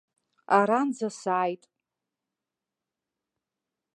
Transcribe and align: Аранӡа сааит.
Аранӡа 0.57 1.09
сааит. 1.19 1.63